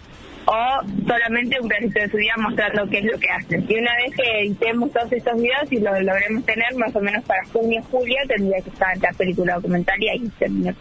o 0.49 1.05
solamente 1.07 1.59
un 1.61 1.67
pedacito 1.67 1.99
de 1.99 2.09
su 2.09 2.17
vida 2.17 2.33
mostrando 2.37 2.89
qué 2.89 2.99
es 2.99 3.05
lo 3.05 3.19
que 3.19 3.29
hacen. 3.29 3.65
Y 3.69 3.75
una 3.75 3.91
vez 4.03 4.15
que 4.15 4.39
editemos 4.41 4.91
todos 4.91 5.11
estos 5.11 5.35
videos 5.35 5.71
y 5.71 5.79
lo 5.79 6.01
logremos 6.01 6.43
tener 6.45 6.75
más 6.75 6.95
o 6.95 6.99
menos 6.99 7.23
para 7.25 7.45
junio 7.53 7.81
julio, 7.91 8.17
tendría 8.27 8.61
que 8.61 8.69
estar 8.69 8.97
la 8.97 9.13
película 9.13 9.55
documental 9.55 9.95
y 10.01 10.09
ahí 10.09 10.31
terminó. 10.39 10.73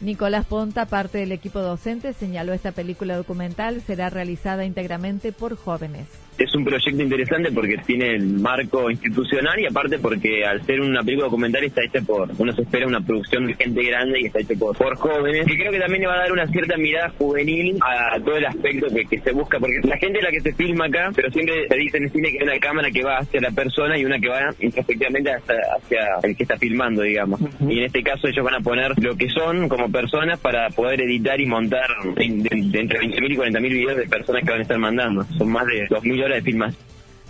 Nicolás 0.00 0.44
Ponta, 0.44 0.84
parte 0.84 1.18
del 1.18 1.32
equipo 1.32 1.60
docente, 1.60 2.12
señaló 2.12 2.52
esta 2.52 2.72
película 2.72 3.16
documental 3.16 3.80
será 3.80 4.10
realizada 4.10 4.66
íntegramente 4.66 5.32
por 5.32 5.56
jóvenes 5.56 6.23
es 6.38 6.54
un 6.54 6.64
proyecto 6.64 7.02
interesante 7.02 7.52
porque 7.52 7.76
tiene 7.86 8.14
el 8.16 8.26
marco 8.40 8.90
institucional 8.90 9.58
y 9.60 9.66
aparte 9.66 9.98
porque 9.98 10.44
al 10.44 10.64
ser 10.64 10.80
una 10.80 11.02
película 11.02 11.26
documental 11.26 11.64
está 11.64 11.82
hecha 11.84 12.00
por, 12.00 12.30
uno 12.36 12.52
se 12.52 12.62
espera 12.62 12.86
una 12.86 13.00
producción 13.00 13.46
de 13.46 13.54
gente 13.54 13.82
grande 13.84 14.20
y 14.20 14.26
está 14.26 14.40
hecha 14.40 14.54
por, 14.58 14.76
jóvenes, 14.96 15.46
que 15.46 15.56
creo 15.56 15.72
que 15.72 15.78
también 15.78 16.02
le 16.02 16.08
va 16.08 16.14
a 16.14 16.18
dar 16.18 16.32
una 16.32 16.46
cierta 16.46 16.76
mirada 16.76 17.10
juvenil 17.18 17.78
a, 17.82 18.18
todo 18.20 18.36
el 18.36 18.46
aspecto 18.46 18.86
que, 19.08 19.18
se 19.18 19.32
busca, 19.32 19.58
porque 19.58 19.80
la 19.84 19.96
gente 19.98 20.18
es 20.18 20.24
la 20.24 20.30
que 20.30 20.40
se 20.40 20.52
filma 20.52 20.86
acá, 20.86 21.10
pero 21.14 21.30
siempre 21.30 21.68
se 21.68 21.76
dice 21.76 21.96
en 21.98 22.04
el 22.04 22.10
cine 22.10 22.30
que 22.30 22.38
hay 22.38 22.44
una 22.44 22.58
cámara 22.58 22.90
que 22.90 23.02
va 23.02 23.18
hacia 23.18 23.40
la 23.40 23.50
persona 23.50 23.98
y 23.98 24.04
una 24.04 24.18
que 24.18 24.28
va 24.28 24.40
introspectivamente 24.60 25.30
hacia, 25.30 26.00
el 26.22 26.36
que 26.36 26.42
está 26.42 26.56
filmando, 26.56 27.02
digamos. 27.02 27.40
Y 27.68 27.78
en 27.78 27.84
este 27.84 28.02
caso 28.02 28.28
ellos 28.28 28.44
van 28.44 28.54
a 28.54 28.60
poner 28.60 28.92
lo 29.02 29.16
que 29.16 29.28
son 29.28 29.68
como 29.68 29.90
personas 29.90 30.38
para 30.40 30.68
poder 30.70 31.00
editar 31.02 31.40
y 31.40 31.46
montar 31.46 31.86
entre 32.16 32.58
20.000 32.58 33.32
y 33.32 33.36
40.000 33.36 33.60
videos 33.62 33.96
de 33.96 34.06
personas 34.06 34.42
que 34.44 34.50
van 34.50 34.60
a 34.60 34.62
estar 34.62 34.78
mandando. 34.78 35.24
Son 35.38 35.48
más 35.50 35.66
de 35.66 35.86
2.000 35.88 36.23
de 36.32 36.42
filmas. 36.42 36.74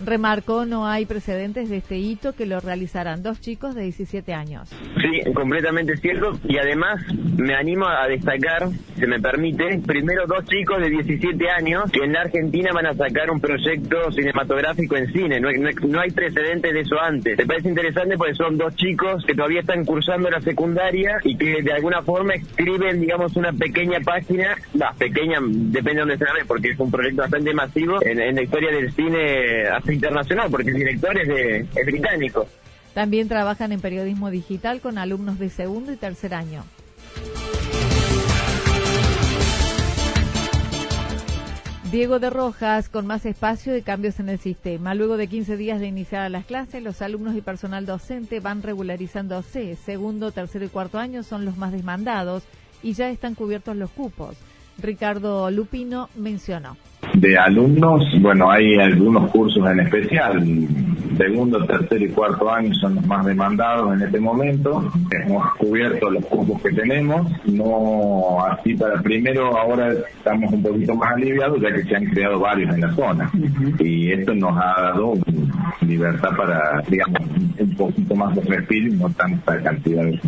Remarcó, 0.06 0.66
no 0.66 0.86
hay 0.86 1.06
precedentes 1.06 1.68
de 1.68 1.78
este 1.78 1.98
hito 1.98 2.34
que 2.34 2.46
lo 2.46 2.60
realizarán 2.60 3.22
dos 3.22 3.40
chicos 3.40 3.74
de 3.74 3.82
17 3.82 4.34
años. 4.34 4.68
Sí, 5.00 5.32
completamente 5.32 5.96
cierto. 5.96 6.38
Y 6.44 6.58
además 6.58 7.00
me 7.36 7.54
animo 7.54 7.86
a 7.86 8.06
destacar, 8.06 8.68
se 8.96 9.06
me 9.06 9.20
permite, 9.20 9.80
primero 9.86 10.26
dos 10.26 10.44
chicos 10.44 10.80
de 10.80 10.90
17 10.90 11.50
años 11.50 11.90
que 11.90 12.04
en 12.04 12.16
Argentina 12.16 12.70
van 12.72 12.86
a 12.86 12.94
sacar 12.94 13.30
un 13.30 13.40
proyecto 13.40 14.10
cinematográfico 14.12 14.96
en 14.96 15.12
cine. 15.12 15.40
No, 15.40 15.48
no, 15.88 16.00
hay 16.00 16.10
precedentes 16.10 16.72
de 16.72 16.80
eso 16.80 17.00
antes. 17.00 17.38
Me 17.38 17.46
parece 17.46 17.68
interesante 17.68 18.16
porque 18.16 18.34
son 18.34 18.56
dos 18.56 18.74
chicos 18.76 19.24
que 19.26 19.34
todavía 19.34 19.60
están 19.60 19.84
cursando 19.84 20.30
la 20.30 20.40
secundaria 20.40 21.18
y 21.24 21.36
que 21.36 21.62
de 21.62 21.72
alguna 21.72 22.02
forma 22.02 22.34
escriben, 22.34 23.00
digamos, 23.00 23.36
una 23.36 23.52
pequeña 23.52 24.00
página, 24.00 24.56
la 24.74 24.92
pequeña, 24.92 25.38
depende 25.40 25.94
de 25.94 26.00
dónde 26.00 26.18
se 26.18 26.24
la 26.24 26.32
ve, 26.34 26.44
porque 26.46 26.70
es 26.70 26.78
un 26.78 26.90
proyecto 26.90 27.22
bastante 27.22 27.52
masivo 27.54 28.02
en, 28.04 28.20
en 28.20 28.34
la 28.34 28.42
historia 28.42 28.70
del 28.70 28.92
cine 28.92 29.68
internacional, 29.94 30.50
porque 30.50 30.70
el 30.70 30.76
director 30.76 31.18
es, 31.18 31.28
de, 31.28 31.84
británico. 31.84 32.46
También 32.92 33.28
trabajan 33.28 33.72
en 33.72 33.80
periodismo 33.80 34.30
digital 34.30 34.80
con 34.80 34.98
alumnos 34.98 35.38
de 35.38 35.50
segundo 35.50 35.92
y 35.92 35.96
tercer 35.96 36.34
año. 36.34 36.64
Diego 41.90 42.18
de 42.18 42.28
Rojas, 42.28 42.88
con 42.88 43.06
más 43.06 43.24
espacio 43.24 43.76
y 43.76 43.82
cambios 43.82 44.18
en 44.18 44.28
el 44.28 44.40
sistema. 44.40 44.94
Luego 44.94 45.16
de 45.16 45.28
15 45.28 45.56
días 45.56 45.78
de 45.78 45.86
iniciar 45.86 46.28
las 46.28 46.44
clases, 46.44 46.82
los 46.82 47.00
alumnos 47.02 47.36
y 47.36 47.40
personal 47.40 47.86
docente 47.86 48.40
van 48.40 48.62
regularizándose. 48.62 49.76
Segundo, 49.76 50.32
tercero 50.32 50.64
y 50.64 50.68
cuarto 50.68 50.98
año 50.98 51.22
son 51.22 51.44
los 51.44 51.56
más 51.56 51.70
demandados 51.70 52.42
y 52.82 52.94
ya 52.94 53.10
están 53.10 53.36
cubiertos 53.36 53.76
los 53.76 53.90
cupos. 53.90 54.36
Ricardo 54.78 55.50
Lupino 55.52 56.08
mencionó 56.16 56.76
de 57.14 57.38
alumnos, 57.38 58.04
bueno, 58.20 58.50
hay 58.50 58.76
algunos 58.76 59.30
cursos 59.30 59.64
en 59.70 59.80
especial, 59.80 60.44
segundo, 61.16 61.64
tercer 61.64 62.02
y 62.02 62.08
cuarto 62.08 62.50
año 62.50 62.74
son 62.74 62.96
los 62.96 63.06
más 63.06 63.24
demandados 63.24 63.94
en 63.94 64.02
este 64.02 64.20
momento. 64.20 64.90
Hemos 65.10 65.54
cubierto 65.54 66.10
los 66.10 66.24
cupos 66.26 66.60
que 66.62 66.72
tenemos, 66.72 67.26
no 67.46 68.44
así 68.44 68.74
para 68.74 69.00
primero, 69.00 69.56
ahora 69.56 69.92
estamos 69.92 70.52
un 70.52 70.62
poquito 70.62 70.94
más 70.94 71.12
aliviados 71.12 71.60
ya 71.60 71.72
que 71.72 71.84
se 71.84 71.96
han 71.96 72.06
creado 72.06 72.40
varios 72.40 72.74
en 72.74 72.80
la 72.80 72.92
zona. 72.94 73.30
Y 73.78 74.12
esto 74.12 74.34
nos 74.34 74.56
ha 74.56 74.80
dado 74.82 75.14
libertad 75.86 76.30
para, 76.36 76.82
digamos, 76.88 77.20
un 77.58 77.76
poquito 77.76 78.14
más 78.14 78.34
de 78.34 78.42
respiro 78.42 78.88
y 78.88 78.96
no 78.96 79.08
tanta 79.10 79.62
cantidad 79.62 80.04
de 80.04 80.20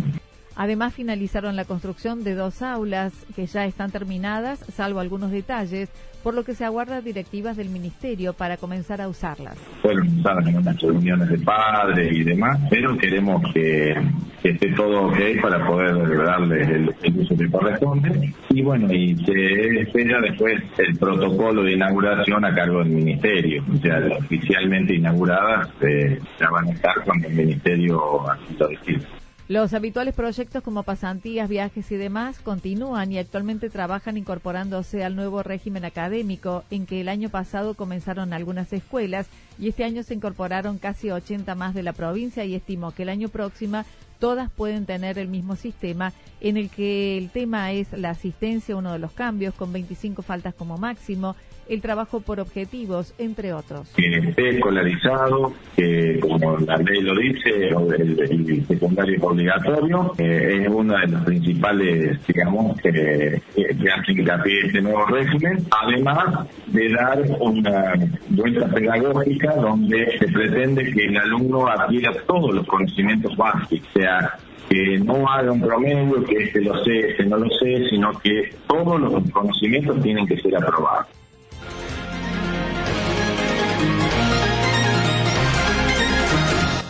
Además, 0.59 0.95
finalizaron 0.95 1.55
la 1.55 1.65
construcción 1.65 2.23
de 2.23 2.33
dos 2.33 2.63
aulas 2.63 3.13
que 3.35 3.45
ya 3.45 3.65
están 3.65 3.91
terminadas, 3.91 4.57
salvo 4.73 4.99
algunos 4.99 5.29
detalles, 5.29 5.91
por 6.23 6.33
lo 6.33 6.43
que 6.43 6.55
se 6.55 6.65
aguarda 6.65 6.99
directivas 6.99 7.55
del 7.55 7.69
Ministerio 7.69 8.33
para 8.33 8.57
comenzar 8.57 8.99
a 8.99 9.07
usarlas. 9.07 9.55
Fueron 9.83 10.07
usadas 10.19 10.47
en 10.47 10.57
unas 10.57 10.81
reuniones 10.81 11.29
de 11.29 11.37
padres 11.37 12.11
y 12.11 12.23
demás, 12.23 12.59
pero 12.71 12.97
queremos 12.97 13.41
que, 13.53 13.95
esté 14.43 14.73
todo 14.73 15.07
ok 15.09 15.17
para 15.43 15.63
poder 15.67 16.25
darles 16.25 16.67
el, 16.69 17.19
uso 17.19 17.37
que 17.37 17.51
corresponde. 17.51 18.33
Y 18.49 18.61
bueno, 18.63 18.91
y 18.91 19.15
se 19.25 19.81
espera 19.81 20.19
después 20.21 20.59
el 20.79 20.97
protocolo 20.97 21.63
de 21.63 21.73
inauguración 21.73 22.43
a 22.43 22.55
cargo 22.55 22.79
del 22.79 22.89
Ministerio. 22.89 23.63
O 23.71 23.77
sea, 23.77 23.99
oficialmente 24.17 24.95
inauguradas 24.95 25.69
eh, 25.81 26.19
ya 26.39 26.49
van 26.49 26.67
a 26.67 26.71
estar 26.71 26.95
cuando 27.05 27.27
el 27.27 27.35
Ministerio 27.35 28.27
así 28.31 28.55
lo 28.57 28.67
decida. 28.69 29.16
Los 29.49 29.73
habituales 29.73 30.13
proyectos 30.13 30.61
como 30.61 30.83
pasantías, 30.83 31.47
viajes 31.47 31.89
y 31.93 31.95
demás 31.95 32.39
continúan 32.39 33.13
y 33.13 33.17
actualmente 33.17 33.69
trabajan 33.69 34.17
incorporándose 34.17 35.05
al 35.05 35.15
nuevo 35.15 35.41
régimen 35.41 35.85
académico 35.85 36.65
en 36.69 36.85
que 36.85 36.99
el 36.99 37.07
año 37.07 37.29
pasado 37.29 37.73
comenzaron 37.73 38.33
algunas 38.33 38.73
escuelas 38.73 39.27
y 39.57 39.69
este 39.69 39.85
año 39.85 40.03
se 40.03 40.15
incorporaron 40.15 40.79
casi 40.79 41.11
80 41.11 41.55
más 41.55 41.73
de 41.73 41.83
la 41.83 41.93
provincia 41.93 42.43
y 42.43 42.55
estimo 42.55 42.91
que 42.91 43.03
el 43.03 43.09
año 43.09 43.29
próximo 43.29 43.85
todas 44.19 44.51
pueden 44.51 44.85
tener 44.85 45.17
el 45.17 45.29
mismo 45.29 45.55
sistema 45.55 46.11
en 46.41 46.57
el 46.57 46.69
que 46.69 47.17
el 47.17 47.29
tema 47.29 47.71
es 47.71 47.93
la 47.93 48.09
asistencia, 48.09 48.75
uno 48.75 48.91
de 48.91 48.99
los 48.99 49.13
cambios, 49.13 49.53
con 49.53 49.71
25 49.71 50.23
faltas 50.23 50.55
como 50.55 50.77
máximo, 50.77 51.37
el 51.69 51.81
trabajo 51.81 52.21
por 52.21 52.39
objetivos, 52.39 53.13
entre 53.17 53.53
otros. 53.53 53.89
Que 53.95 54.17
esté 54.17 54.49
escolarizado, 54.49 55.53
que 55.75 56.19
como 56.19 56.57
la 56.57 56.77
ley 56.77 57.01
lo 57.01 57.15
dice, 57.15 57.69
el, 57.69 58.65
secundario 58.67 59.17
es 59.17 59.23
obligatorio, 59.23 60.13
eh, 60.17 60.61
es 60.63 60.67
una 60.69 61.01
de 61.01 61.07
las 61.07 61.23
principales, 61.25 62.19
digamos, 62.27 62.79
que, 62.81 63.41
que 63.55 63.91
hace 63.91 64.11
hincapié 64.11 64.65
este 64.65 64.81
nuevo 64.81 65.05
régimen, 65.05 65.65
además 65.83 66.47
de 66.67 66.89
dar 66.89 67.21
una 67.39 67.93
vuelta 68.29 68.67
pedagógica 68.67 69.55
donde 69.55 70.17
se 70.19 70.27
pretende 70.27 70.91
que 70.91 71.05
el 71.05 71.17
alumno 71.17 71.67
adquiera 71.67 72.13
todos 72.25 72.53
los 72.53 72.65
conocimientos 72.67 73.35
básicos, 73.35 73.87
sea 73.93 74.37
que 74.69 74.99
no 74.99 75.27
haga 75.29 75.51
un 75.51 75.61
promedio, 75.61 76.23
que 76.25 76.43
este 76.43 76.61
lo 76.61 76.83
sé, 76.83 77.11
este 77.11 77.25
no 77.25 77.37
lo 77.37 77.49
sé, 77.57 77.89
sino 77.89 78.11
que 78.19 78.53
todos 78.67 78.99
los 78.99 79.31
conocimientos 79.31 80.01
tienen 80.01 80.27
que 80.27 80.37
ser 80.37 80.55
aprobados. 80.55 81.07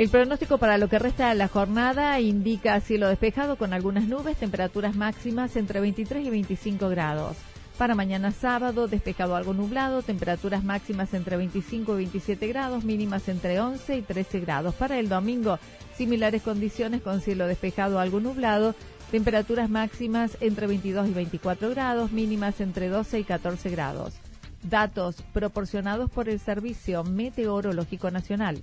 El 0.00 0.08
pronóstico 0.08 0.56
para 0.56 0.78
lo 0.78 0.88
que 0.88 0.98
resta 0.98 1.28
de 1.28 1.34
la 1.34 1.46
jornada 1.46 2.18
indica 2.20 2.80
cielo 2.80 3.06
despejado 3.10 3.56
con 3.56 3.74
algunas 3.74 4.08
nubes, 4.08 4.38
temperaturas 4.38 4.96
máximas 4.96 5.56
entre 5.56 5.78
23 5.78 6.24
y 6.24 6.30
25 6.30 6.88
grados. 6.88 7.36
Para 7.76 7.94
mañana 7.94 8.32
sábado, 8.32 8.88
despejado 8.88 9.36
algo 9.36 9.52
nublado, 9.52 10.00
temperaturas 10.00 10.64
máximas 10.64 11.12
entre 11.12 11.36
25 11.36 11.92
y 11.92 11.96
27 11.96 12.48
grados, 12.48 12.82
mínimas 12.82 13.28
entre 13.28 13.60
11 13.60 13.98
y 13.98 14.00
13 14.00 14.40
grados. 14.40 14.74
Para 14.74 14.98
el 14.98 15.10
domingo, 15.10 15.58
similares 15.94 16.40
condiciones 16.40 17.02
con 17.02 17.20
cielo 17.20 17.46
despejado 17.46 18.00
algo 18.00 18.20
nublado, 18.20 18.74
temperaturas 19.10 19.68
máximas 19.68 20.38
entre 20.40 20.66
22 20.66 21.08
y 21.08 21.12
24 21.12 21.68
grados, 21.68 22.10
mínimas 22.10 22.62
entre 22.62 22.88
12 22.88 23.18
y 23.18 23.24
14 23.24 23.68
grados. 23.68 24.14
Datos 24.62 25.16
proporcionados 25.34 26.10
por 26.10 26.30
el 26.30 26.40
Servicio 26.40 27.04
Meteorológico 27.04 28.10
Nacional. 28.10 28.62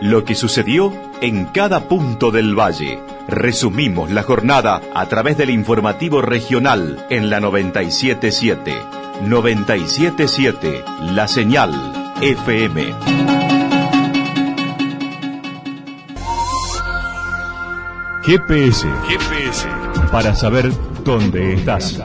Lo 0.00 0.24
que 0.24 0.34
sucedió 0.34 0.92
en 1.20 1.46
cada 1.46 1.88
punto 1.88 2.30
del 2.30 2.58
valle. 2.58 3.00
Resumimos 3.26 4.10
la 4.10 4.22
jornada 4.22 4.80
a 4.94 5.06
través 5.06 5.36
del 5.36 5.50
informativo 5.50 6.22
regional 6.22 7.04
en 7.10 7.30
la 7.30 7.40
977. 7.40 8.74
977, 9.22 10.84
la 11.00 11.26
señal 11.26 11.72
FM. 12.20 12.94
GPS. 18.22 18.86
GPS. 19.08 19.66
Para 20.12 20.34
saber 20.34 20.70
dónde 21.02 21.54
estás. 21.54 21.98